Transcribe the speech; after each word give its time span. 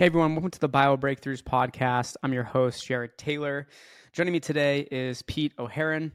Hey 0.00 0.06
everyone, 0.06 0.34
welcome 0.34 0.50
to 0.52 0.58
the 0.58 0.66
Bio 0.66 0.96
Breakthroughs 0.96 1.42
podcast. 1.42 2.16
I'm 2.22 2.32
your 2.32 2.42
host, 2.42 2.86
Jared 2.86 3.18
Taylor. 3.18 3.68
Joining 4.14 4.32
me 4.32 4.40
today 4.40 4.88
is 4.90 5.20
Pete 5.20 5.52
O'Heeron, 5.58 6.12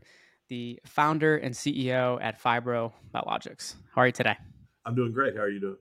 the 0.50 0.80
founder 0.88 1.38
and 1.38 1.54
CEO 1.54 2.18
at 2.20 2.42
Phibro 2.42 2.94
Biologics. 3.14 3.76
How 3.94 4.02
are 4.02 4.08
you 4.08 4.12
today? 4.12 4.38
I'm 4.88 4.96
doing 4.96 5.12
great. 5.12 5.36
How 5.36 5.44
are 5.44 5.50
you 5.50 5.60
doing? 5.60 5.78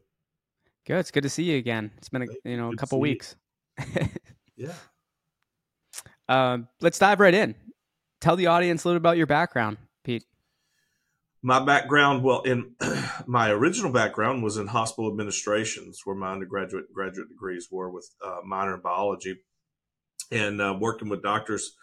Good. 0.86 0.98
It's 0.98 1.10
good 1.10 1.22
to 1.22 1.30
see 1.30 1.44
you 1.44 1.56
again. 1.56 1.92
It's 1.96 2.10
been 2.10 2.20
a 2.20 2.26
you 2.44 2.58
know 2.58 2.72
a 2.72 2.76
couple 2.76 3.00
weeks. 3.00 3.36
yeah. 4.58 4.74
Um, 6.28 6.68
let's 6.82 6.98
dive 6.98 7.20
right 7.20 7.32
in. 7.32 7.54
Tell 8.20 8.36
the 8.36 8.48
audience 8.48 8.84
a 8.84 8.88
little 8.88 8.98
about 8.98 9.16
your 9.16 9.26
background, 9.26 9.78
my 11.44 11.62
background, 11.62 12.24
well, 12.24 12.40
in 12.40 12.74
my 13.26 13.50
original 13.50 13.92
background 13.92 14.42
was 14.42 14.56
in 14.56 14.66
hospital 14.66 15.10
administrations, 15.10 16.00
where 16.04 16.16
my 16.16 16.32
undergraduate 16.32 16.86
and 16.86 16.94
graduate 16.94 17.28
degrees 17.28 17.68
were 17.70 17.90
with 17.90 18.08
uh, 18.24 18.38
minor 18.46 18.76
in 18.76 18.80
biology, 18.80 19.36
and 20.32 20.62
uh, 20.62 20.74
working 20.80 21.10
with 21.10 21.22
doctors. 21.22 21.76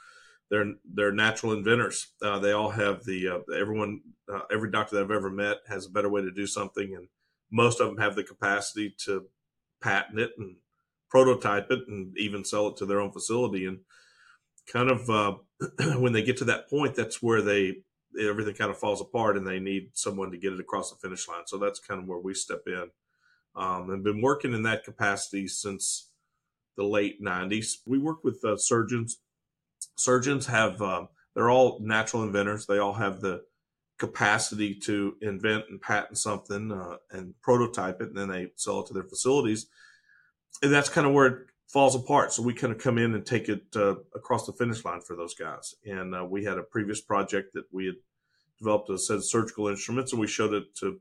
They're 0.50 0.74
they're 0.92 1.14
natural 1.14 1.54
inventors. 1.54 2.08
Uh, 2.24 2.40
they 2.40 2.54
all 2.54 2.72
have 2.72 3.04
the 3.04 3.28
uh, 3.28 3.56
everyone 3.56 4.02
uh, 4.34 4.42
every 4.52 4.72
doctor 4.72 4.96
that 4.96 5.04
I've 5.04 5.12
ever 5.12 5.30
met 5.30 5.58
has 5.68 5.86
a 5.86 5.92
better 5.92 6.10
way 6.10 6.24
to 6.24 6.32
do 6.32 6.48
something, 6.48 6.96
and 6.96 7.08
most 7.52 7.80
of 7.80 7.88
them 7.88 7.98
have 7.98 8.16
the 8.16 8.24
capacity 8.24 8.96
to 9.06 9.28
patent 9.80 10.20
it 10.20 10.32
and 10.40 10.56
prototype 11.08 11.70
it 11.70 11.82
and 11.88 12.18
even 12.18 12.44
sell 12.44 12.70
it 12.70 12.78
to 12.78 12.88
their 12.88 13.00
own 13.00 13.12
facility. 13.12 13.68
And 13.68 13.82
kind 14.66 14.90
of 14.90 15.08
uh, 15.08 15.34
when 16.00 16.14
they 16.14 16.24
get 16.24 16.38
to 16.38 16.46
that 16.46 16.68
point, 16.68 16.96
that's 16.96 17.22
where 17.22 17.44
they 17.44 17.84
everything 18.20 18.56
kind 18.56 18.72
of 18.72 18.78
falls 18.78 19.02
apart 19.02 19.38
and 19.38 19.46
they 19.46 19.60
need 19.60 19.92
someone 19.94 20.32
to 20.32 20.38
get 20.38 20.54
it 20.54 20.60
across 20.60 20.92
the 20.92 20.98
finish 20.98 21.28
line. 21.28 21.44
So 21.46 21.58
that's 21.58 21.80
kind 21.80 22.02
of 22.02 22.08
where 22.08 22.20
we 22.20 22.34
step 22.34 22.64
in. 22.68 22.90
Um, 23.56 23.90
and 23.90 24.04
been 24.04 24.22
working 24.22 24.54
in 24.54 24.64
that 24.64 24.84
capacity 24.84 25.48
since 25.48 26.10
the 26.78 26.84
late 26.84 27.22
90s. 27.22 27.78
We 27.86 27.98
work 27.98 28.24
with 28.24 28.44
uh, 28.46 28.58
surgeons. 28.58 29.20
Surgeons 29.98 30.48
have, 30.48 30.82
uh, 30.82 31.08
they're 31.36 31.50
all 31.50 31.80
natural 31.82 32.24
inventors. 32.24 32.66
They 32.66 32.78
all 32.78 32.94
have 32.94 33.22
the 33.22 33.44
capacity 33.98 34.74
to 34.74 35.16
invent 35.22 35.66
and 35.70 35.82
patent 35.82 36.18
something 36.18 36.72
uh, 36.72 36.98
and 37.12 37.34
prototype 37.42 38.02
it, 38.02 38.10
and 38.10 38.18
then 38.18 38.30
they 38.30 38.48
sell 38.56 38.80
it 38.80 38.88
to 38.88 38.94
their 38.94 39.04
facilities. 39.04 39.68
And 40.64 40.72
that's 40.72 40.90
kind 40.90 41.06
of 41.06 41.14
where 41.14 41.48
falls 41.72 41.96
apart. 41.96 42.34
So 42.34 42.44
we 42.44 42.54
kind 42.54 42.74
of 42.74 42.80
come 42.80 42.98
in 42.98 43.14
and 43.14 43.26
take 43.26 43.48
it 43.48 43.64
uh, 43.76 43.96
across 44.14 44.46
the 44.46 44.54
finish 44.54 44.84
line 44.84 45.02
for 45.02 45.16
those 45.16 45.34
guys. 45.34 45.74
And 45.86 46.14
uh, 46.14 46.26
we 46.26 46.44
had 46.44 46.58
a 46.58 46.64
previous 46.64 47.00
project 47.00 47.54
that 47.54 47.66
we 47.72 47.86
had 47.86 47.96
developed 48.60 48.90
a 48.90 48.98
set 48.98 49.16
of 49.16 49.26
surgical 49.26 49.68
instruments, 49.70 50.12
and 50.12 50.20
we 50.20 50.28
showed 50.28 50.54
it 50.54 50.76
to 50.76 51.00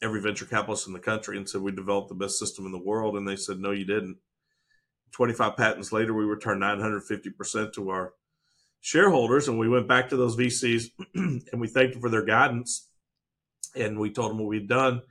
every 0.00 0.20
venture 0.20 0.44
capitalist 0.44 0.86
in 0.86 0.92
the 0.92 0.98
country 0.98 1.36
and 1.36 1.48
said 1.48 1.60
we 1.60 1.72
developed 1.72 2.08
the 2.08 2.14
best 2.14 2.38
system 2.38 2.66
in 2.66 2.72
the 2.72 2.78
world. 2.78 3.16
And 3.16 3.26
they 3.26 3.36
said, 3.36 3.58
no, 3.58 3.72
you 3.72 3.84
didn't. 3.84 4.16
25 5.12 5.56
patents 5.56 5.92
later, 5.92 6.14
we 6.14 6.24
returned 6.24 6.62
950% 6.62 7.72
to 7.74 7.90
our 7.90 8.14
shareholders. 8.80 9.48
And 9.48 9.58
we 9.58 9.68
went 9.68 9.86
back 9.86 10.08
to 10.08 10.16
those 10.16 10.36
VCs 10.36 10.86
and 11.14 11.60
we 11.60 11.68
thanked 11.68 11.92
them 11.92 12.00
for 12.00 12.10
their 12.10 12.24
guidance. 12.24 12.88
And 13.76 13.98
we 13.98 14.10
told 14.10 14.30
them 14.30 14.38
what 14.38 14.48
we'd 14.48 14.68
done. 14.68 15.02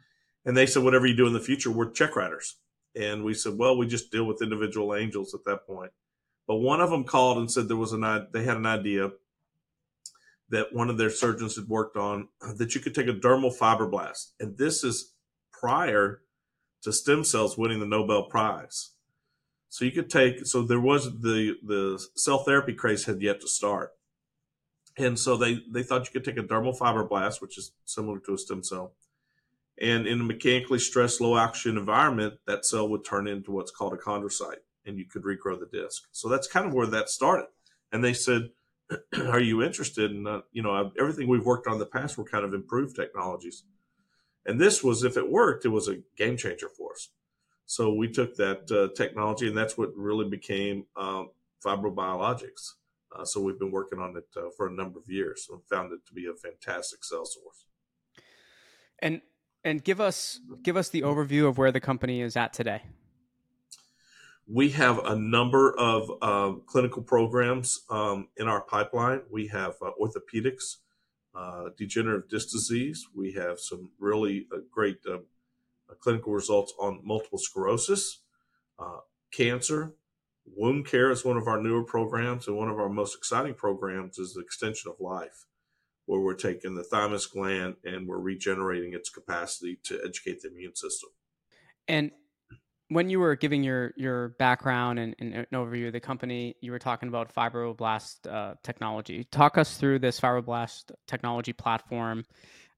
And 0.46 0.58
they 0.58 0.66
said, 0.66 0.84
whatever 0.84 1.06
you 1.06 1.16
do 1.16 1.28
in 1.28 1.34
the 1.34 1.40
future, 1.40 1.72
we're 1.72 1.92
check 1.92 2.16
writers. 2.16 2.58
And 2.96 3.24
we 3.24 3.34
said, 3.34 3.58
well, 3.58 3.78
we 3.78 3.88
just 3.88 4.12
deal 4.12 4.26
with 4.26 4.42
individual 4.42 4.96
angels 4.96 5.34
at 5.34 5.46
that 5.46 5.66
point. 5.66 5.92
But 6.48 6.58
one 6.58 6.82
of 6.82 6.90
them 6.90 7.06
called 7.06 7.38
and 7.38 7.50
said 7.50 7.68
there 7.68 7.78
was 7.78 7.94
an 7.94 8.28
they 8.34 8.44
had 8.44 8.58
an 8.58 8.66
idea 8.66 9.12
that 10.50 10.74
one 10.74 10.90
of 10.90 10.98
their 10.98 11.10
surgeons 11.10 11.56
had 11.56 11.68
worked 11.68 11.96
on 11.96 12.28
that 12.58 12.76
you 12.76 12.82
could 12.82 12.94
take 12.94 13.08
a 13.08 13.14
dermal 13.14 13.58
fibroblast, 13.58 14.34
and 14.40 14.58
this 14.58 14.84
is 14.84 15.14
prior 15.52 16.22
to 16.84 16.92
stem 16.92 17.24
cells 17.24 17.58
winning 17.58 17.80
the 17.80 17.86
Nobel 17.86 18.24
Prize. 18.24 18.92
So 19.70 19.86
you 19.86 19.92
could 19.92 20.10
take 20.10 20.46
so 20.46 20.64
there 20.64 20.82
was 20.82 21.06
the 21.22 21.56
the 21.66 22.06
cell 22.16 22.40
therapy 22.40 22.74
craze 22.74 23.06
had 23.06 23.22
yet 23.22 23.40
to 23.42 23.48
start, 23.48 23.94
and 24.98 25.18
so 25.18 25.38
they 25.38 25.62
they 25.72 25.84
thought 25.84 26.06
you 26.06 26.12
could 26.12 26.26
take 26.26 26.44
a 26.44 26.46
dermal 26.46 26.78
fibroblast, 26.78 27.42
which 27.42 27.58
is 27.58 27.72
similar 27.86 28.20
to 28.20 28.34
a 28.34 28.38
stem 28.38 28.64
cell, 28.64 28.94
and 29.82 30.06
in 30.06 30.22
a 30.22 30.24
mechanically 30.24 30.80
stressed, 30.80 31.20
low 31.20 31.34
oxygen 31.34 31.78
environment, 31.78 32.36
that 32.46 32.66
cell 32.66 32.88
would 32.88 33.04
turn 33.04 33.28
into 33.28 33.52
what's 33.52 33.72
called 33.72 33.94
a 33.94 33.98
chondrocyte 33.98 34.62
and 34.86 34.98
you 34.98 35.06
could 35.06 35.24
regrow 35.24 35.60
the 35.60 35.66
disc. 35.72 36.04
So 36.12 36.30
that's 36.30 36.48
kind 36.48 36.68
of 36.68 36.74
where 36.74 36.88
that 36.88 37.10
started. 37.10 37.48
And 37.92 38.04
they 38.04 38.14
said, 38.14 38.50
Are 39.28 39.40
you 39.40 39.64
interested 39.64 40.12
in, 40.12 40.28
uh, 40.28 40.42
you 40.52 40.62
know, 40.62 40.92
everything 41.00 41.28
we've 41.28 41.46
worked 41.46 41.68
on 41.68 41.74
in 41.74 41.80
the 41.80 41.86
past 41.86 42.18
were 42.18 42.24
kind 42.24 42.46
of 42.46 42.54
improved 42.54 42.96
technologies. 42.96 43.64
And 44.46 44.60
this 44.60 44.84
was, 44.84 45.04
if 45.04 45.18
it 45.18 45.32
worked, 45.32 45.66
it 45.66 45.70
was 45.70 45.88
a 45.88 46.02
game 46.18 46.38
changer 46.38 46.70
for 46.70 46.94
us. 46.94 47.10
So 47.66 47.94
we 47.94 48.12
took 48.12 48.36
that 48.36 48.70
uh, 48.72 48.94
technology, 48.96 49.48
and 49.48 49.58
that's 49.58 49.78
what 49.78 49.96
really 49.96 50.28
became 50.28 50.86
uh, 50.96 51.24
fibrobiologics. 51.66 52.74
Uh, 53.16 53.24
so 53.24 53.42
we've 53.42 53.60
been 53.60 53.72
working 53.72 54.00
on 54.00 54.16
it 54.18 54.28
uh, 54.36 54.50
for 54.58 54.68
a 54.68 54.72
number 54.72 55.00
of 55.00 55.08
years 55.08 55.48
and 55.50 55.62
found 55.70 55.94
it 55.94 56.06
to 56.08 56.14
be 56.14 56.26
a 56.26 56.34
fantastic 56.34 57.04
cell 57.04 57.26
source. 57.26 57.66
And 59.00 59.22
and 59.64 59.84
give 59.84 60.00
us 60.00 60.40
give 60.64 60.78
us 60.78 60.90
the 60.90 61.02
overview 61.02 61.48
of 61.48 61.58
where 61.58 61.72
the 61.72 61.80
company 61.80 62.22
is 62.22 62.36
at 62.36 62.54
today. 62.54 62.84
We 64.48 64.70
have 64.72 65.00
a 65.06 65.16
number 65.16 65.74
of 65.78 66.12
uh, 66.22 66.54
clinical 66.66 67.04
programs 67.04 67.82
um, 67.90 68.28
in 68.38 68.48
our 68.48 68.62
pipeline. 68.62 69.22
We 69.30 69.48
have 69.48 69.76
uh, 69.82 69.92
orthopedics, 70.02 70.78
uh, 71.34 71.70
degenerative 71.78 72.30
disc 72.30 72.50
disease. 72.52 73.08
We 73.16 73.34
have 73.34 73.60
some 73.60 73.92
really 74.00 74.48
uh, 74.54 74.58
great 74.70 74.98
uh, 75.10 75.20
clinical 76.00 76.34
results 76.34 76.74
on 76.80 77.00
multiple 77.04 77.38
sclerosis, 77.38 78.24
uh, 78.80 79.00
cancer, 79.32 79.94
wound 80.46 80.86
care 80.86 81.12
is 81.12 81.24
one 81.24 81.38
of 81.38 81.48
our 81.48 81.62
newer 81.62 81.84
programs, 81.84 82.48
and 82.48 82.58
one 82.58 82.70
of 82.70 82.80
our 82.80 82.90
most 82.90 83.16
exciting 83.16 83.54
programs 83.54 84.18
is 84.18 84.34
the 84.34 84.42
extension 84.42 84.92
of 84.92 85.00
life 85.00 85.46
where 86.12 86.20
we're 86.20 86.34
taking 86.34 86.76
the 86.76 86.84
thymus 86.84 87.26
gland 87.26 87.74
and 87.86 88.06
we're 88.06 88.20
regenerating 88.20 88.94
its 88.94 89.10
capacity 89.10 89.80
to 89.82 89.98
educate 90.04 90.42
the 90.42 90.50
immune 90.50 90.76
system. 90.76 91.10
And 91.88 92.12
when 92.90 93.10
you 93.10 93.22
were 93.22 93.38
giving 93.38 93.64
your 93.64 93.94
your 93.96 94.36
background 94.38 95.00
and, 95.00 95.16
and 95.20 95.34
an 95.34 95.46
overview 95.54 95.88
of 95.88 95.94
the 95.94 96.02
company, 96.02 96.58
you 96.60 96.74
were 96.74 96.80
talking 96.80 97.08
about 97.08 97.34
fibroblast 97.34 98.30
uh, 98.30 98.56
technology. 98.62 99.24
Talk 99.32 99.58
us 99.58 99.78
through 99.78 100.00
this 100.00 100.20
fibroblast 100.20 100.92
technology 101.08 101.54
platform 101.54 102.26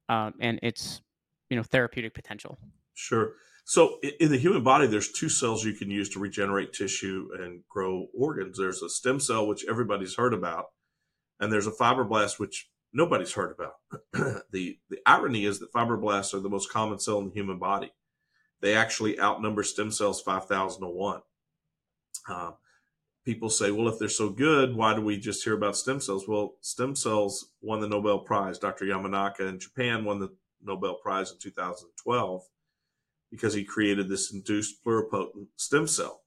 uh, 0.10 0.30
and 0.40 0.60
its 0.62 1.02
you 1.50 1.58
know 1.58 1.64
therapeutic 1.64 2.14
potential. 2.14 2.60
Sure. 2.94 3.32
So 3.66 3.98
in 4.20 4.30
the 4.30 4.38
human 4.38 4.64
body, 4.64 4.86
there's 4.86 5.12
two 5.12 5.30
cells 5.30 5.66
you 5.66 5.74
can 5.74 5.90
use 5.90 6.08
to 6.10 6.20
regenerate 6.20 6.72
tissue 6.72 7.30
and 7.40 7.64
grow 7.68 8.10
organs. 8.16 8.60
There's 8.60 8.84
a 8.84 8.90
stem 8.90 9.20
cell, 9.20 9.48
which 9.48 9.66
everybody's 9.68 10.18
heard 10.18 10.36
about, 10.36 10.66
and 11.40 11.52
there's 11.52 11.66
a 11.66 11.72
fibroblast, 11.72 12.38
which 12.38 12.70
nobody's 12.94 13.34
heard 13.34 13.52
about. 13.52 13.76
the 14.52 14.78
the 14.90 15.00
irony 15.06 15.46
is 15.46 15.60
that 15.60 15.74
fibroblasts 15.74 16.34
are 16.34 16.40
the 16.40 16.50
most 16.50 16.72
common 16.72 17.00
cell 17.00 17.20
in 17.20 17.26
the 17.26 17.34
human 17.34 17.60
body. 17.60 17.92
They 18.62 18.76
actually 18.76 19.20
outnumber 19.20 19.64
stem 19.64 19.92
cells 19.92 20.22
five 20.22 20.46
thousand 20.46 20.82
to 20.82 20.90
one. 20.90 21.22
Uh, 22.28 22.52
people 23.26 23.50
say, 23.50 23.72
well, 23.72 23.88
if 23.88 24.00
they're 24.00 24.10
so 24.10 24.30
good, 24.30 24.76
why 24.76 24.94
do 24.94 25.02
we 25.02 25.20
just 25.20 25.44
hear 25.44 25.54
about 25.54 25.78
stem 25.78 26.00
cells? 26.00 26.28
Well, 26.28 26.56
stem 26.62 26.96
cells 26.96 27.52
won 27.62 27.80
the 27.80 27.88
Nobel 27.88 28.20
Prize. 28.20 28.60
Dr. 28.60 28.86
Yamanaka 28.86 29.42
in 29.42 29.60
Japan 29.60 30.06
won 30.06 30.20
the 30.20 30.30
Nobel 30.62 30.96
Prize 30.96 31.32
in 31.32 31.38
2012 31.40 32.44
because 33.32 33.54
he 33.54 33.64
created 33.64 34.08
this 34.08 34.32
induced 34.32 34.84
pluripotent 34.86 35.48
stem 35.56 35.88
cell. 35.88 36.22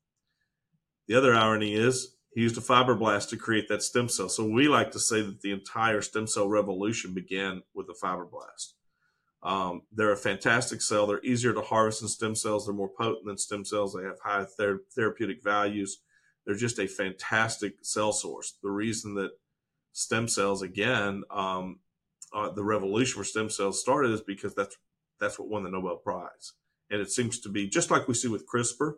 The 1.07 1.15
other 1.15 1.35
irony 1.35 1.75
is 1.75 2.16
he 2.37 2.43
used 2.43 2.59
a 2.59 2.61
fibroblast 2.61 3.31
to 3.31 3.39
create 3.39 3.67
that 3.69 3.83
stem 3.83 4.11
cell. 4.11 4.29
So 4.29 4.45
we 4.45 4.69
like 4.69 4.91
to 4.91 5.01
say 5.01 5.23
that 5.23 5.41
the 5.41 5.53
entire 5.53 6.03
stem 6.03 6.27
cell 6.27 6.47
revolution 6.47 7.15
began 7.15 7.63
with 7.73 7.89
a 7.89 7.95
fibroblast. 7.95 8.75
Um, 9.43 9.83
they're 9.91 10.13
a 10.13 10.19
fantastic 10.19 10.83
cell. 10.83 11.07
They're 11.07 11.25
easier 11.25 11.55
to 11.55 11.63
harvest 11.63 12.01
than 12.01 12.11
stem 12.11 12.35
cells. 12.35 12.67
They're 12.67 12.75
more 12.75 12.91
potent 12.91 13.25
than 13.25 13.39
stem 13.39 13.65
cells. 13.65 13.95
They 13.95 14.03
have 14.03 14.21
high 14.23 14.45
ther- 14.45 14.83
therapeutic 14.95 15.43
values. 15.43 16.03
They're 16.45 16.55
just 16.55 16.79
a 16.79 16.87
fantastic 16.87 17.77
cell 17.81 18.13
source. 18.13 18.59
The 18.63 18.71
reason 18.71 19.15
that 19.15 19.31
stem 19.93 20.29
cells, 20.29 20.61
again, 20.61 21.23
um, 21.31 21.79
uh, 22.35 22.51
the 22.51 22.65
revolution 22.65 23.17
for 23.17 23.25
stem 23.25 23.49
cells 23.49 23.81
started 23.81 24.11
is 24.11 24.21
because 24.21 24.55
that's 24.55 24.77
that's 25.19 25.39
what 25.39 25.49
won 25.49 25.63
the 25.63 25.71
Nobel 25.71 25.97
Prize. 25.97 26.53
And 26.91 27.01
it 27.01 27.11
seems 27.11 27.41
to 27.41 27.49
be 27.49 27.67
just 27.67 27.91
like 27.91 28.07
we 28.07 28.13
see 28.13 28.29
with 28.29 28.47
CRISPR 28.47 28.97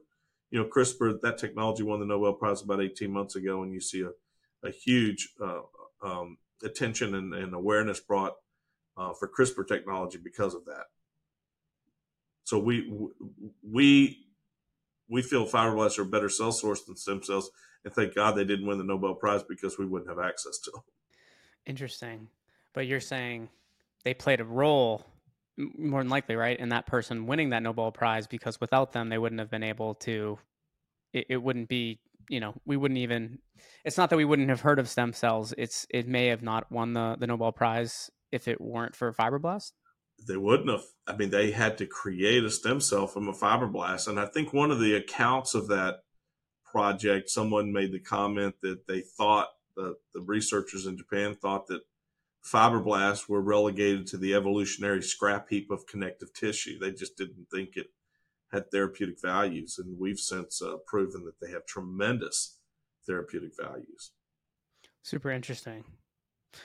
you 0.50 0.58
know, 0.58 0.68
CRISPR, 0.68 1.20
that 1.20 1.38
technology 1.38 1.82
won 1.82 2.00
the 2.00 2.06
Nobel 2.06 2.32
Prize 2.32 2.62
about 2.62 2.82
18 2.82 3.10
months 3.10 3.36
ago, 3.36 3.62
and 3.62 3.72
you 3.72 3.80
see 3.80 4.02
a, 4.02 4.66
a 4.66 4.70
huge 4.70 5.30
uh, 5.42 5.60
um, 6.02 6.38
attention 6.64 7.14
and, 7.14 7.34
and, 7.34 7.54
awareness 7.54 8.00
brought 8.00 8.34
uh, 8.96 9.12
for 9.12 9.28
CRISPR 9.28 9.66
technology 9.66 10.18
because 10.22 10.54
of 10.54 10.64
that. 10.64 10.84
So 12.44 12.58
we 12.58 12.90
we 13.62 14.26
we 15.10 15.22
feel 15.22 15.46
fibroblasts 15.46 15.98
are 15.98 16.02
a 16.02 16.06
better 16.06 16.30
cell 16.30 16.52
source 16.52 16.82
than 16.84 16.96
stem 16.96 17.22
cells, 17.22 17.50
and 17.84 17.92
thank 17.92 18.14
God 18.14 18.36
they 18.36 18.44
didn't 18.44 18.66
win 18.66 18.78
the 18.78 18.84
Nobel 18.84 19.14
Prize 19.14 19.42
because 19.42 19.78
we 19.78 19.84
wouldn't 19.84 20.08
have 20.08 20.18
access 20.18 20.58
to 20.60 20.70
them. 20.70 20.82
Interesting, 21.66 22.28
but 22.72 22.86
you're 22.86 23.00
saying 23.00 23.50
they 24.04 24.14
played 24.14 24.40
a 24.40 24.44
role 24.44 25.04
more 25.58 26.00
than 26.00 26.08
likely, 26.08 26.36
right, 26.36 26.58
And 26.58 26.72
that 26.72 26.86
person 26.86 27.26
winning 27.26 27.50
that 27.50 27.62
Nobel 27.62 27.90
Prize 27.90 28.26
because 28.26 28.60
without 28.60 28.92
them, 28.92 29.08
they 29.08 29.18
wouldn't 29.18 29.40
have 29.40 29.50
been 29.50 29.64
able 29.64 29.94
to 29.96 30.38
it, 31.12 31.26
it 31.28 31.36
wouldn't 31.38 31.68
be 31.68 32.00
you 32.28 32.40
know 32.40 32.54
we 32.66 32.76
wouldn't 32.76 32.98
even 32.98 33.38
it's 33.84 33.96
not 33.96 34.10
that 34.10 34.16
we 34.16 34.24
wouldn't 34.24 34.48
have 34.48 34.60
heard 34.60 34.78
of 34.78 34.88
stem 34.88 35.12
cells 35.12 35.54
it's 35.56 35.86
it 35.90 36.06
may 36.06 36.26
have 36.26 36.42
not 36.42 36.70
won 36.70 36.92
the 36.92 37.16
the 37.18 37.26
nobel 37.26 37.52
prize 37.52 38.10
if 38.30 38.46
it 38.46 38.60
weren't 38.60 38.94
for 38.94 39.12
fibroblast. 39.12 39.72
They 40.26 40.36
wouldn't 40.36 40.68
have 40.68 40.84
i 41.06 41.16
mean 41.16 41.30
they 41.30 41.50
had 41.50 41.78
to 41.78 41.86
create 41.86 42.44
a 42.44 42.50
stem 42.50 42.80
cell 42.80 43.06
from 43.06 43.28
a 43.28 43.32
fibroblast 43.32 44.08
and 44.08 44.20
i 44.20 44.26
think 44.26 44.52
one 44.52 44.70
of 44.70 44.80
the 44.80 44.94
accounts 44.94 45.54
of 45.54 45.68
that 45.68 46.00
project 46.64 47.30
someone 47.30 47.72
made 47.72 47.92
the 47.92 48.00
comment 48.00 48.54
that 48.62 48.86
they 48.86 49.00
thought 49.00 49.48
the, 49.76 49.96
the 50.14 50.20
researchers 50.20 50.86
in 50.86 50.98
japan 50.98 51.34
thought 51.34 51.68
that 51.68 51.80
fibroblasts 52.44 53.28
were 53.28 53.42
relegated 53.42 54.06
to 54.06 54.16
the 54.16 54.34
evolutionary 54.34 55.02
scrap 55.02 55.48
heap 55.48 55.70
of 55.70 55.86
connective 55.86 56.32
tissue 56.32 56.78
they 56.78 56.92
just 56.92 57.16
didn't 57.16 57.46
think 57.50 57.76
it 57.76 57.88
had 58.52 58.70
therapeutic 58.70 59.20
values, 59.20 59.78
and 59.78 59.98
we've 59.98 60.18
since 60.18 60.62
uh, 60.62 60.76
proven 60.86 61.24
that 61.24 61.40
they 61.40 61.52
have 61.52 61.66
tremendous 61.66 62.58
therapeutic 63.06 63.52
values. 63.60 64.12
Super 65.02 65.30
interesting, 65.30 65.84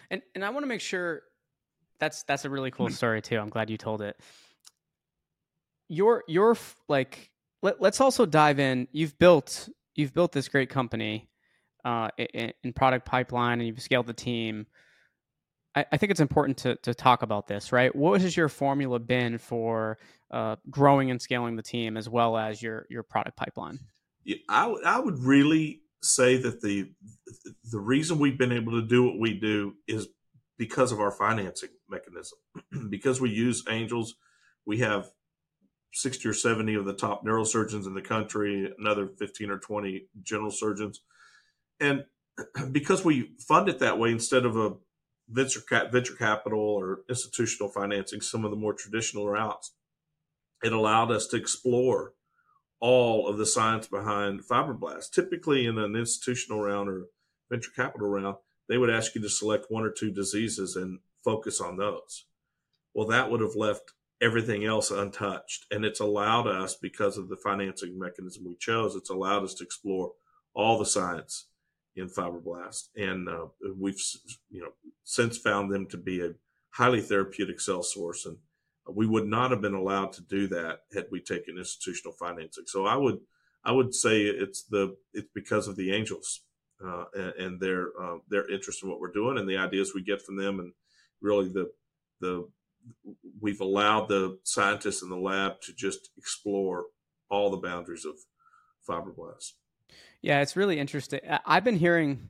and 0.09 0.21
and 0.35 0.43
I 0.43 0.49
want 0.49 0.63
to 0.63 0.67
make 0.67 0.81
sure 0.81 1.23
that's 1.99 2.23
that's 2.23 2.45
a 2.45 2.49
really 2.49 2.71
cool 2.71 2.89
story 2.89 3.21
too. 3.21 3.37
I'm 3.37 3.49
glad 3.49 3.69
you 3.69 3.77
told 3.77 4.01
it. 4.01 4.19
Your 5.89 6.23
your 6.27 6.57
like 6.87 7.29
let, 7.61 7.81
let's 7.81 8.01
also 8.01 8.25
dive 8.25 8.59
in. 8.59 8.87
You've 8.91 9.17
built 9.17 9.69
you've 9.95 10.13
built 10.13 10.31
this 10.31 10.47
great 10.47 10.69
company 10.69 11.29
uh, 11.85 12.09
in, 12.17 12.53
in 12.63 12.73
product 12.73 13.05
pipeline, 13.05 13.59
and 13.59 13.67
you've 13.67 13.81
scaled 13.81 14.07
the 14.07 14.13
team. 14.13 14.65
I, 15.75 15.85
I 15.91 15.97
think 15.97 16.11
it's 16.11 16.19
important 16.19 16.57
to 16.59 16.75
to 16.77 16.93
talk 16.93 17.21
about 17.21 17.47
this, 17.47 17.71
right? 17.71 17.93
What 17.95 18.21
has 18.21 18.35
your 18.37 18.49
formula 18.49 18.99
been 18.99 19.37
for 19.37 19.97
uh, 20.31 20.55
growing 20.69 21.11
and 21.11 21.21
scaling 21.21 21.55
the 21.55 21.63
team 21.63 21.97
as 21.97 22.09
well 22.09 22.37
as 22.37 22.61
your 22.61 22.85
your 22.89 23.03
product 23.03 23.37
pipeline? 23.37 23.79
Yeah, 24.23 24.37
I, 24.49 24.63
w- 24.63 24.83
I 24.85 24.99
would 24.99 25.19
really 25.19 25.81
say 26.01 26.37
that 26.37 26.61
the 26.61 26.91
the 27.71 27.79
reason 27.79 28.19
we've 28.19 28.37
been 28.37 28.51
able 28.51 28.73
to 28.73 28.87
do 28.87 29.03
what 29.03 29.19
we 29.19 29.33
do 29.33 29.75
is 29.87 30.07
because 30.57 30.91
of 30.91 30.99
our 30.99 31.11
financing 31.11 31.69
mechanism. 31.89 32.37
because 32.89 33.19
we 33.19 33.29
use 33.29 33.63
angels, 33.69 34.15
we 34.65 34.79
have 34.79 35.09
60 35.93 36.27
or 36.27 36.33
70 36.33 36.75
of 36.75 36.85
the 36.85 36.93
top 36.93 37.25
neurosurgeons 37.25 37.85
in 37.85 37.93
the 37.93 38.01
country, 38.01 38.71
another 38.79 39.07
15 39.19 39.49
or 39.49 39.59
20 39.59 40.07
general 40.21 40.51
surgeons. 40.51 41.01
And 41.79 42.05
because 42.71 43.03
we 43.05 43.31
fund 43.47 43.69
it 43.69 43.79
that 43.79 43.99
way 43.99 44.11
instead 44.11 44.45
of 44.45 44.57
a 44.57 44.73
venture 45.29 45.61
cap, 45.61 45.91
venture 45.91 46.15
capital 46.15 46.59
or 46.59 47.01
institutional 47.09 47.69
financing, 47.69 48.21
some 48.21 48.45
of 48.45 48.51
the 48.51 48.57
more 48.57 48.73
traditional 48.73 49.27
routes, 49.27 49.71
it 50.63 50.73
allowed 50.73 51.11
us 51.11 51.27
to 51.27 51.37
explore 51.37 52.13
all 52.79 53.27
of 53.27 53.37
the 53.37 53.45
science 53.45 53.87
behind 53.87 54.41
fibroblasts. 54.41 55.11
Typically, 55.11 55.65
in 55.65 55.77
an 55.77 55.95
institutional 55.95 56.61
round 56.61 56.89
or 56.89 57.05
venture 57.49 57.71
capital 57.75 58.07
round, 58.07 58.35
they 58.67 58.77
would 58.77 58.89
ask 58.89 59.15
you 59.15 59.21
to 59.21 59.29
select 59.29 59.67
one 59.69 59.83
or 59.83 59.91
two 59.91 60.11
diseases 60.11 60.75
and 60.75 60.99
focus 61.23 61.61
on 61.61 61.77
those. 61.77 62.25
Well, 62.93 63.07
that 63.07 63.31
would 63.31 63.41
have 63.41 63.55
left 63.55 63.93
everything 64.21 64.65
else 64.65 64.91
untouched. 64.91 65.65
And 65.71 65.83
it's 65.83 65.99
allowed 65.99 66.47
us, 66.47 66.75
because 66.75 67.17
of 67.17 67.29
the 67.29 67.37
financing 67.37 67.99
mechanism 67.99 68.45
we 68.45 68.55
chose, 68.55 68.95
it's 68.95 69.09
allowed 69.09 69.43
us 69.43 69.53
to 69.55 69.63
explore 69.63 70.13
all 70.53 70.77
the 70.77 70.85
science 70.85 71.47
in 71.95 72.09
fibroblasts. 72.09 72.87
And 72.95 73.29
uh, 73.29 73.45
we've, 73.77 73.99
you 74.49 74.61
know, 74.61 74.71
since 75.03 75.37
found 75.37 75.71
them 75.71 75.87
to 75.87 75.97
be 75.97 76.21
a 76.21 76.31
highly 76.71 77.01
therapeutic 77.01 77.59
cell 77.59 77.83
source. 77.83 78.25
And 78.25 78.37
we 78.87 79.05
would 79.05 79.27
not 79.27 79.51
have 79.51 79.61
been 79.61 79.75
allowed 79.75 80.13
to 80.13 80.21
do 80.23 80.47
that 80.47 80.79
had 80.93 81.05
we 81.11 81.21
taken 81.21 81.57
institutional 81.57 82.13
financing. 82.13 82.65
So 82.67 82.85
I 82.85 82.95
would, 82.95 83.19
I 83.63 83.71
would 83.71 83.93
say 83.93 84.23
it's 84.23 84.63
the, 84.63 84.95
it's 85.13 85.29
because 85.33 85.67
of 85.67 85.75
the 85.75 85.93
angels 85.93 86.41
uh, 86.85 87.05
and, 87.13 87.33
and, 87.35 87.59
their, 87.61 87.89
uh, 88.01 88.17
their 88.27 88.49
interest 88.51 88.83
in 88.83 88.89
what 88.89 88.99
we're 88.99 89.11
doing 89.11 89.37
and 89.37 89.47
the 89.47 89.57
ideas 89.57 89.93
we 89.93 90.03
get 90.03 90.21
from 90.21 90.35
them. 90.35 90.59
And 90.59 90.73
really 91.21 91.47
the, 91.47 91.71
the, 92.19 92.47
we've 93.39 93.61
allowed 93.61 94.09
the 94.09 94.39
scientists 94.43 95.01
in 95.01 95.09
the 95.09 95.15
lab 95.15 95.61
to 95.61 95.73
just 95.73 96.09
explore 96.17 96.85
all 97.29 97.49
the 97.49 97.57
boundaries 97.57 98.05
of 98.05 98.15
fibroblasts. 98.87 99.53
Yeah, 100.23 100.41
it's 100.41 100.55
really 100.55 100.79
interesting. 100.79 101.19
I've 101.45 101.65
been 101.65 101.75
hearing 101.75 102.29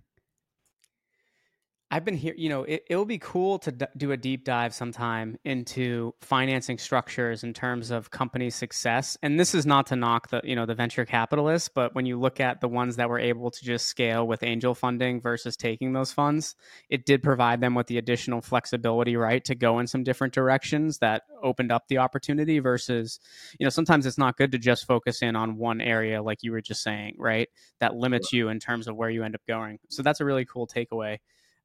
I've 1.94 2.04
been 2.04 2.18
here, 2.18 2.34
you 2.36 2.50
know, 2.50 2.64
it, 2.64 2.86
will 2.90 3.06
be 3.06 3.20
cool 3.20 3.60
to 3.60 3.72
d- 3.72 3.86
do 3.96 4.12
a 4.12 4.18
deep 4.18 4.46
dive 4.46 4.74
sometime 4.74 5.38
into 5.46 6.16
financing 6.22 6.80
structures 6.80 7.44
in 7.44 7.54
terms 7.54 7.92
of 7.92 8.10
company 8.10 8.50
success. 8.50 9.16
And 9.22 9.40
this 9.40 9.54
is 9.54 9.68
not 9.68 9.86
to 9.88 9.96
knock 9.96 10.30
the, 10.30 10.42
you 10.44 10.56
know, 10.56 10.66
the 10.66 10.74
venture 10.74 11.06
capitalists, 11.06 11.70
but 11.70 11.94
when 11.94 12.08
you 12.08 12.20
look 12.20 12.40
at 12.40 12.62
the 12.62 12.68
ones 12.68 12.96
that 12.96 13.10
were 13.10 13.20
able 13.20 13.52
to 13.52 13.64
just 13.64 13.86
scale 13.86 14.26
with 14.26 14.42
angel 14.42 14.74
funding 14.74 15.22
versus 15.22 15.56
taking 15.56 15.94
those 15.94 16.12
funds, 16.12 16.56
it 16.90 17.06
did 17.06 17.22
provide 17.22 17.62
them 17.62 17.76
with 17.76 17.86
the 17.86 18.00
additional 18.00 18.42
flexibility, 18.42 19.16
right, 19.16 19.46
to 19.46 19.54
go 19.54 19.78
in 19.78 19.86
some 19.86 20.04
different 20.04 20.34
directions 20.34 20.98
that 20.98 21.22
opened 21.44 21.72
up 21.72 21.90
the 21.90 22.00
opportunity 22.00 22.58
versus, 22.58 23.20
you 23.60 23.68
know, 23.68 23.70
sometimes 23.70 24.08
it's 24.08 24.18
not 24.18 24.36
good 24.36 24.52
to 24.54 24.58
just 24.58 24.88
focus 24.88 25.22
in 25.22 25.36
on 25.36 25.58
one 25.58 25.80
area, 25.80 26.24
like 26.24 26.40
you 26.42 26.54
were 26.54 26.62
just 26.62 26.82
saying, 26.82 27.14
right, 27.20 27.50
that 27.80 27.94
limits 27.94 28.34
you 28.34 28.50
in 28.50 28.60
terms 28.60 28.88
of 28.88 28.96
where 28.96 29.12
you 29.12 29.24
end 29.24 29.36
up 29.36 29.42
going. 29.48 29.78
So 29.90 30.02
that's 30.02 30.22
a 30.22 30.26
really 30.26 30.46
cool 30.46 30.66
takeaway. 30.66 31.20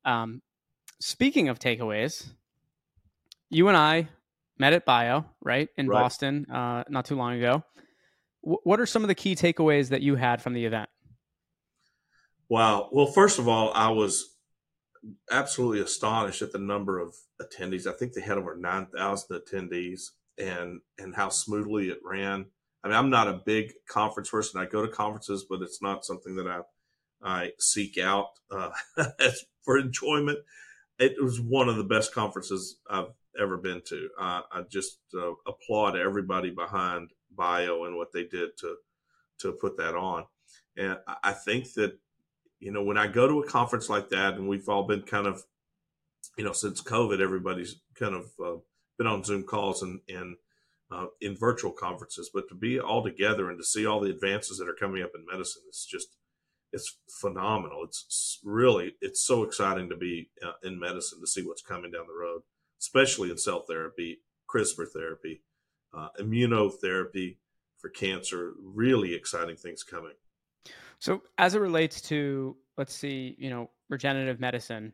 Um, 0.05 0.43
speaking 1.01 1.49
of 1.49 1.59
takeaways, 1.59 2.29
you 3.51 3.69
and 3.69 3.77
I 3.77 4.09
met 4.59 4.73
at 4.73 4.85
Bio, 4.85 5.25
right, 5.41 5.69
in 5.77 5.89
right. 5.89 6.03
Boston 6.03 6.47
uh, 6.51 6.85
not 6.89 7.05
too 7.05 7.17
long 7.17 7.35
ago. 7.35 7.65
W- 8.43 8.61
what 8.65 8.81
are 8.81 8.87
some 8.87 9.03
of 9.03 9.09
the 9.09 9.15
key 9.15 9.35
takeaways 9.35 9.91
that 9.91 10.03
you 10.03 10.17
had 10.17 10.43
from 10.43 10.55
the 10.55 10.65
event? 10.65 10.89
Wow. 12.49 12.89
Well, 12.93 13.07
first 13.07 13.39
of 13.39 13.49
all, 13.49 13.73
I 13.75 13.91
was 13.91 14.35
absolutely 15.31 15.81
astonished 15.81 16.43
at 16.43 16.53
the 16.53 16.59
number 16.59 16.99
of 16.99 17.15
attendees. 17.41 17.87
I 17.87 17.93
think 17.93 18.13
they 18.13 18.21
had 18.21 18.39
over 18.39 18.57
9,000 18.57 19.41
attendees 19.41 20.11
and, 20.39 20.81
and 20.99 21.15
how 21.15 21.29
smoothly 21.29 21.89
it 21.89 21.99
ran. 22.03 22.47
I 22.83 22.89
mean, 22.89 22.97
I'm 22.97 23.11
not 23.11 23.29
a 23.29 23.41
big 23.45 23.73
conference 23.89 24.31
person. 24.31 24.61
I 24.61 24.67
go 24.67 24.85
to 24.85 24.93
conferences, 24.93 25.45
but 25.49 25.63
it's 25.63 25.83
not 25.83 26.05
something 26.05 26.37
that 26.37 26.47
I, 26.47 26.61
I 27.23 27.53
seek 27.59 27.99
out 27.99 28.29
uh, 28.51 28.71
for 29.63 29.79
enjoyment. 29.79 30.39
It 30.99 31.23
was 31.23 31.41
one 31.41 31.69
of 31.69 31.77
the 31.77 31.85
best 31.85 32.13
conferences 32.13 32.79
I've 32.89 33.13
ever 33.41 33.57
been 33.57 33.83
to. 33.89 34.09
I 34.19 34.43
just 34.71 34.99
uh, 35.15 35.33
applaud 35.47 35.97
everybody 35.97 36.51
behind 36.51 37.11
Bio 37.31 37.85
and 37.85 37.97
what 37.97 38.13
they 38.13 38.25
did 38.25 38.57
to 38.59 38.77
to 39.39 39.53
put 39.53 39.77
that 39.77 39.95
on. 39.95 40.25
And 40.77 40.99
I 41.23 41.33
think 41.33 41.73
that 41.75 41.99
you 42.61 42.73
know 42.73 42.83
when 42.83 42.99
I 42.99 43.07
go 43.07 43.29
to 43.29 43.41
a 43.41 43.47
conference 43.47 43.89
like 43.89 44.09
that, 44.11 44.35
and 44.35 44.49
we've 44.49 44.69
all 44.69 44.85
been 44.85 45.03
kind 45.03 45.27
of 45.27 45.45
you 46.37 46.45
know 46.45 46.53
since 46.53 46.83
COVID, 46.83 47.21
everybody's 47.21 47.77
kind 47.95 48.15
of 48.15 48.27
uh, 48.45 48.59
been 48.97 49.07
on 49.07 49.25
Zoom 49.25 49.45
calls 49.45 49.83
and 49.83 50.01
and 50.09 50.37
uh, 50.91 51.07
in 51.21 51.37
virtual 51.37 51.73
conferences, 51.73 52.31
but 52.33 52.49
to 52.49 52.55
be 52.55 52.81
all 52.81 53.03
together 53.03 53.51
and 53.51 53.59
to 53.59 53.65
see 53.65 53.87
all 53.87 54.01
the 54.01 54.11
advances 54.11 54.59
that 54.59 54.69
are 54.69 54.75
coming 54.75 55.03
up 55.03 55.11
in 55.15 55.27
medicine, 55.31 55.63
it's 55.69 55.85
just 55.85 56.17
it's 56.73 56.99
phenomenal. 57.21 57.85
It's 57.85 58.41
really 58.45 58.95
it's 59.01 59.27
so 59.27 59.43
exciting 59.43 59.89
to 59.91 59.97
be 59.97 60.31
uh, 60.45 60.53
in 60.63 60.79
medicine 60.79 61.21
to 61.21 61.27
see 61.27 61.43
what's 61.43 61.63
coming 61.63 61.91
down 61.91 62.07
the 62.07 62.19
road, 62.19 62.43
especially 62.81 63.31
in 63.31 63.39
cell 63.39 63.65
therapy, 63.67 64.19
CRISPR 64.53 64.87
therapy, 64.93 65.43
uh, 65.97 66.09
immunotherapy 66.21 67.37
for 67.79 67.91
cancer. 67.91 68.55
Really 68.63 69.15
exciting 69.15 69.57
things 69.57 69.83
coming. 69.83 70.15
So, 70.99 71.23
as 71.39 71.55
it 71.55 71.61
relates 71.61 72.01
to 72.03 72.57
let's 72.77 72.95
see, 72.95 73.35
you 73.39 73.51
know, 73.51 73.71
regenerative 73.89 74.41
medicine, 74.41 74.93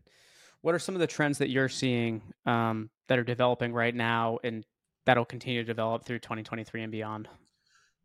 what 0.63 0.75
are 0.75 0.79
some 0.79 0.95
of 0.95 1.01
the 1.01 1.07
trends 1.07 1.39
that 1.39 1.51
you're 1.51 1.69
seeing 1.69 2.23
um, 2.47 2.91
that 3.09 3.19
are 3.19 3.25
developing 3.25 3.73
right 3.73 3.95
now 3.95 4.39
and 4.45 4.65
that'll 5.05 5.25
continue 5.25 5.61
to 5.61 5.67
develop 5.67 6.05
through 6.05 6.21
2023 6.21 6.83
and 6.83 6.93
beyond? 6.93 7.29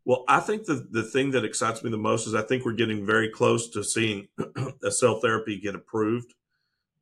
Well, 0.04 0.24
I 0.28 0.40
think 0.40 0.64
the, 0.64 0.86
the 0.90 1.02
thing 1.02 1.30
that 1.32 1.44
excites 1.44 1.84
me 1.84 1.90
the 1.90 1.98
most 1.98 2.26
is 2.26 2.34
I 2.34 2.42
think 2.42 2.64
we're 2.64 2.72
getting 2.72 3.04
very 3.04 3.28
close 3.28 3.68
to 3.70 3.84
seeing 3.84 4.28
a 4.84 4.90
cell 4.90 5.20
therapy 5.20 5.60
get 5.60 5.74
approved 5.74 6.34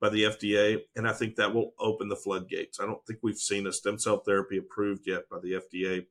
by 0.01 0.09
the 0.09 0.25
FDA. 0.25 0.81
And 0.97 1.09
I 1.09 1.13
think 1.13 1.37
that 1.37 1.55
will 1.55 1.75
open 1.79 2.09
the 2.09 2.17
floodgates. 2.17 2.81
I 2.81 2.87
don't 2.87 3.05
think 3.07 3.21
we've 3.23 3.39
seen 3.39 3.67
a 3.67 3.73
stem 3.73 3.99
cell 3.99 4.19
therapy 4.19 4.59
approved 4.59 5.07
yet 5.07 5.29
by 5.31 5.39
the 5.41 5.61
FDA. 5.61 6.07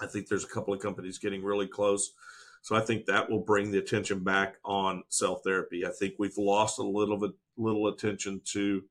I 0.00 0.06
think 0.06 0.28
there's 0.28 0.44
a 0.44 0.48
couple 0.48 0.74
of 0.74 0.80
companies 0.80 1.18
getting 1.18 1.42
really 1.42 1.66
close. 1.66 2.12
So 2.62 2.74
I 2.74 2.80
think 2.80 3.06
that 3.06 3.30
will 3.30 3.40
bring 3.40 3.70
the 3.70 3.78
attention 3.78 4.24
back 4.24 4.56
on 4.64 5.04
cell 5.08 5.36
therapy. 5.36 5.86
I 5.86 5.90
think 5.90 6.14
we've 6.18 6.36
lost 6.36 6.78
a 6.78 6.82
little 6.82 7.18
bit, 7.18 7.30
little 7.56 7.88
attention 7.88 8.40
to 8.52 8.82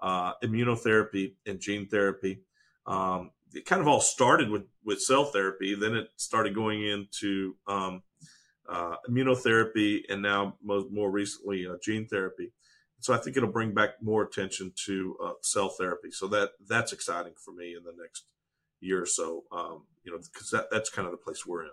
uh, 0.00 0.32
immunotherapy 0.42 1.34
and 1.46 1.60
gene 1.60 1.88
therapy. 1.88 2.40
Um, 2.86 3.30
it 3.54 3.66
kind 3.66 3.80
of 3.80 3.88
all 3.88 4.00
started 4.00 4.50
with 4.50 4.64
with 4.84 5.00
cell 5.00 5.26
therapy. 5.26 5.74
Then 5.74 5.94
it 5.94 6.08
started 6.16 6.54
going 6.54 6.86
into 6.86 7.56
um, 7.66 8.02
uh, 8.68 8.96
immunotherapy, 9.08 10.02
and 10.08 10.22
now 10.22 10.56
most, 10.62 10.90
more 10.90 11.10
recently 11.10 11.66
uh, 11.66 11.76
gene 11.82 12.06
therapy. 12.06 12.52
So 13.00 13.14
I 13.14 13.18
think 13.18 13.36
it'll 13.36 13.50
bring 13.52 13.74
back 13.74 14.02
more 14.02 14.22
attention 14.22 14.72
to 14.86 15.16
uh, 15.24 15.32
cell 15.40 15.68
therapy. 15.68 16.10
So 16.10 16.26
that 16.28 16.50
that's 16.68 16.92
exciting 16.92 17.34
for 17.36 17.52
me 17.52 17.74
in 17.76 17.84
the 17.84 17.94
next 18.00 18.24
year 18.80 19.02
or 19.02 19.06
so. 19.06 19.44
Um, 19.52 19.84
you 20.04 20.12
know, 20.12 20.18
because 20.32 20.50
that, 20.50 20.66
that's 20.70 20.90
kind 20.90 21.06
of 21.06 21.12
the 21.12 21.18
place 21.18 21.46
we're 21.46 21.64
in. 21.64 21.70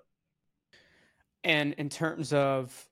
And 1.44 1.74
in 1.74 1.90
terms 1.90 2.34
of 2.34 2.88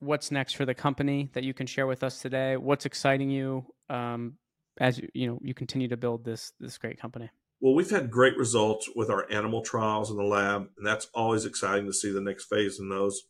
what's 0.00 0.30
next 0.30 0.54
for 0.54 0.64
the 0.64 0.74
company 0.74 1.30
that 1.32 1.44
you 1.44 1.54
can 1.54 1.66
share 1.66 1.86
with 1.86 2.02
us 2.02 2.20
today, 2.20 2.56
what's 2.56 2.86
exciting 2.86 3.30
you 3.30 3.64
um, 3.88 4.34
as 4.78 4.98
you, 4.98 5.08
you 5.14 5.26
know 5.26 5.38
you 5.42 5.54
continue 5.54 5.88
to 5.88 5.96
build 5.96 6.24
this 6.24 6.52
this 6.60 6.78
great 6.78 6.98
company? 6.98 7.30
Well, 7.60 7.74
we've 7.74 7.90
had 7.90 8.10
great 8.10 8.38
results 8.38 8.88
with 8.96 9.10
our 9.10 9.30
animal 9.30 9.60
trials 9.60 10.10
in 10.10 10.16
the 10.16 10.22
lab, 10.22 10.70
and 10.78 10.86
that's 10.86 11.08
always 11.12 11.44
exciting 11.44 11.86
to 11.86 11.92
see 11.92 12.10
the 12.10 12.20
next 12.20 12.46
phase 12.46 12.78
in 12.80 12.88
those. 12.88 13.24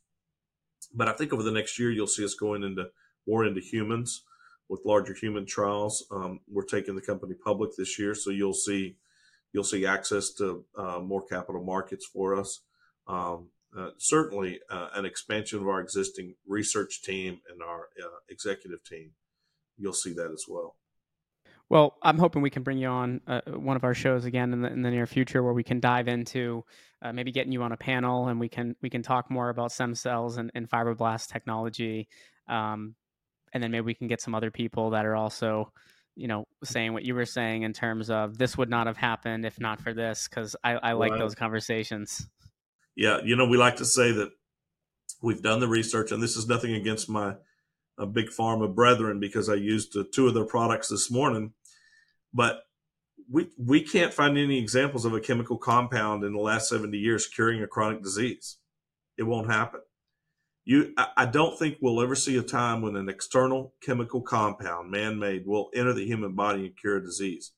But 0.95 1.09
I 1.09 1.13
think 1.13 1.33
over 1.33 1.43
the 1.43 1.51
next 1.51 1.79
year, 1.81 1.91
you'll 1.91 2.07
see 2.07 2.25
us 2.25 2.35
going 2.35 2.63
into 2.63 2.91
more 3.27 3.45
into 3.45 3.61
humans 3.61 4.23
with 4.69 4.85
larger 4.85 5.15
human 5.15 5.47
trials. 5.47 6.07
Um, 6.13 6.41
we're 6.49 6.65
taking 6.65 6.95
the 6.95 7.01
company 7.01 7.35
public 7.35 7.73
this 7.77 7.99
year, 7.99 8.15
so 8.15 8.31
you'll 8.31 8.55
see 8.55 8.97
you'll 9.53 9.65
see 9.65 9.85
access 9.85 10.31
to 10.35 10.65
uh, 10.79 11.01
more 11.01 11.27
capital 11.27 11.65
markets 11.65 12.07
for 12.07 12.37
us. 12.39 12.61
Um, 13.09 13.49
uh, 13.77 13.91
certainly, 13.99 14.61
uh, 14.71 14.91
an 14.95 15.05
expansion 15.05 15.59
of 15.59 15.67
our 15.67 15.81
existing 15.81 16.37
research 16.47 17.03
team 17.03 17.41
and 17.51 17.63
our 17.63 17.89
uh, 18.01 18.19
executive 18.29 18.85
team. 18.85 19.11
You'll 19.77 19.93
see 19.93 20.13
that 20.13 20.31
as 20.31 20.45
well. 20.49 20.77
Well, 21.71 21.97
I'm 22.03 22.19
hoping 22.19 22.43
we 22.43 22.51
can 22.51 22.65
bring 22.65 22.79
you 22.79 22.89
on 22.89 23.21
uh, 23.29 23.43
one 23.47 23.77
of 23.77 23.85
our 23.85 23.95
shows 23.95 24.25
again 24.25 24.53
in 24.53 24.61
the, 24.61 24.73
in 24.73 24.83
the 24.83 24.91
near 24.91 25.07
future, 25.07 25.41
where 25.41 25.53
we 25.53 25.63
can 25.63 25.79
dive 25.79 26.09
into 26.09 26.65
uh, 27.01 27.13
maybe 27.13 27.31
getting 27.31 27.53
you 27.53 27.63
on 27.63 27.71
a 27.71 27.77
panel, 27.77 28.27
and 28.27 28.41
we 28.41 28.49
can 28.49 28.75
we 28.83 28.91
can 28.91 29.03
talk 29.03 29.31
more 29.31 29.51
about 29.51 29.71
stem 29.71 29.95
cells 29.95 30.37
and, 30.37 30.51
and 30.57 30.69
fibroblast 30.69 31.29
technology, 31.29 32.09
um, 32.49 32.97
and 33.55 33.63
then 33.63 33.71
maybe 33.71 33.85
we 33.85 33.95
can 33.95 34.09
get 34.09 34.21
some 34.21 34.35
other 34.35 34.51
people 34.51 34.91
that 34.91 35.07
are 35.07 35.15
also, 35.15 35.73
you 36.17 36.27
know, 36.27 36.45
saying 36.65 36.93
what 36.93 37.05
you 37.05 37.15
were 37.15 37.25
saying 37.25 37.63
in 37.63 37.73
terms 37.73 38.11
of 38.11 38.37
this 38.37 38.59
would 38.59 38.69
not 38.69 38.89
have 38.89 38.97
happened 38.97 39.47
if 39.47 39.61
not 39.61 39.81
for 39.81 39.95
this, 39.95 40.27
because 40.29 40.57
I, 40.65 40.73
I 40.73 40.93
like 40.95 41.17
those 41.17 41.37
conversations. 41.37 42.27
Yeah, 42.97 43.19
you 43.25 43.37
know, 43.37 43.47
we 43.47 43.57
like 43.57 43.77
to 43.77 43.85
say 43.85 44.11
that 44.11 44.31
we've 45.23 45.41
done 45.41 45.61
the 45.61 45.69
research, 45.69 46.11
and 46.11 46.21
this 46.21 46.37
is 46.37 46.49
nothing 46.49 46.75
against 46.75 47.09
my 47.09 47.37
a 47.97 48.07
big 48.07 48.29
pharma 48.29 48.75
brethren 48.75 49.21
because 49.21 49.49
I 49.49 49.55
used 49.55 49.97
uh, 49.97 50.05
two 50.13 50.27
of 50.27 50.35
their 50.35 50.47
products 50.47 50.89
this 50.89 51.11
morning 51.11 51.53
but 52.33 52.63
we 53.31 53.49
we 53.59 53.83
can't 53.83 54.13
find 54.13 54.37
any 54.37 54.59
examples 54.59 55.05
of 55.05 55.15
a 55.15 55.21
chemical 55.21 55.57
compound 55.57 56.25
in 56.25 56.33
the 56.33 56.41
last 56.41 56.69
70 56.69 56.97
years 56.99 57.27
curing 57.27 57.63
a 57.63 57.67
chronic 57.67 58.03
disease. 58.03 58.59
It 59.17 59.25
won't 59.25 59.51
happen. 59.51 59.81
You, 60.65 60.93
I, 60.97 61.09
I 61.17 61.27
don't 61.27 61.59
think 61.59 61.79
we'll 61.81 62.03
ever 62.03 62.15
see 62.15 62.37
a 62.37 62.43
time 62.43 62.83
when 62.83 62.97
an 62.97 63.09
external 63.09 63.75
chemical 63.83 64.21
compound, 64.21 64.91
man-made, 64.91 65.47
will 65.47 65.71
enter 65.75 65.93
the 65.93 66.07
human 66.07 66.35
body 66.35 66.67
and 66.67 66.77
cure 66.77 66.99
a 66.99 67.03
disease. 67.03 67.53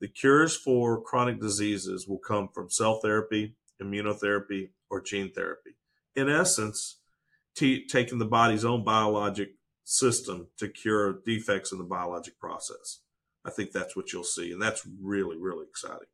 The 0.00 0.08
cures 0.08 0.56
for 0.56 1.00
chronic 1.02 1.40
diseases 1.40 2.08
will 2.08 2.18
come 2.18 2.48
from 2.48 2.70
cell 2.70 3.00
therapy, 3.00 3.56
immunotherapy, 3.82 4.70
or 4.88 5.00
gene 5.00 5.30
therapy. 5.32 5.76
In 6.16 6.28
essence, 6.28 6.98
t- 7.54 7.86
taking 7.86 8.18
the 8.18 8.24
body's 8.24 8.64
own 8.64 8.84
biologic 8.84 9.50
system 9.84 10.48
to 10.58 10.68
cure 10.68 11.20
defects 11.24 11.72
in 11.72 11.78
the 11.78 11.84
biologic 11.84 12.38
process. 12.38 13.00
I 13.44 13.50
think 13.50 13.72
that's 13.72 13.96
what 13.96 14.12
you'll 14.12 14.24
see. 14.24 14.52
And 14.52 14.60
that's 14.60 14.86
really, 15.00 15.36
really 15.38 15.66
exciting. 15.66 16.08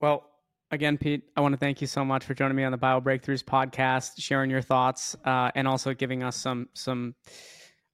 Well, 0.00 0.30
again, 0.70 0.98
Pete, 0.98 1.22
I 1.36 1.40
want 1.40 1.52
to 1.52 1.58
thank 1.58 1.80
you 1.80 1.86
so 1.86 2.04
much 2.04 2.24
for 2.24 2.34
joining 2.34 2.56
me 2.56 2.64
on 2.64 2.72
the 2.72 2.78
Bio 2.78 3.00
Breakthroughs 3.00 3.44
podcast, 3.44 4.12
sharing 4.18 4.50
your 4.50 4.62
thoughts, 4.62 5.16
uh, 5.24 5.50
and 5.54 5.66
also 5.66 5.94
giving 5.94 6.22
us 6.22 6.36
some 6.36 6.68
some 6.74 7.14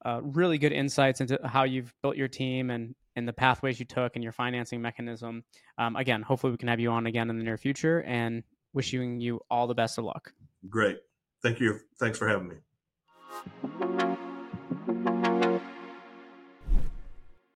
uh, 0.04 0.20
really 0.22 0.58
good 0.58 0.72
insights 0.72 1.20
into 1.20 1.38
how 1.44 1.64
you've 1.64 1.94
built 2.02 2.16
your 2.16 2.28
team 2.28 2.70
and 2.70 2.94
and 3.14 3.28
the 3.28 3.32
pathways 3.32 3.78
you 3.78 3.84
took 3.84 4.16
and 4.16 4.22
your 4.22 4.32
financing 4.32 4.80
mechanism. 4.80 5.44
Um, 5.78 5.96
again, 5.96 6.22
hopefully 6.22 6.50
we 6.50 6.56
can 6.56 6.68
have 6.68 6.80
you 6.80 6.90
on 6.90 7.06
again 7.06 7.30
in 7.30 7.38
the 7.38 7.44
near 7.44 7.58
future, 7.58 8.02
and 8.02 8.42
wishing 8.72 9.20
you 9.20 9.40
all 9.50 9.66
the 9.66 9.74
best 9.74 9.98
of 9.98 10.04
luck. 10.04 10.32
Great, 10.68 10.98
thank 11.42 11.60
you. 11.60 11.78
Thanks 11.98 12.18
for 12.18 12.28
having 12.28 12.48
me. 12.48 14.11